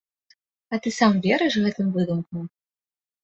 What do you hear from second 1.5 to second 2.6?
гэтым выдумкам?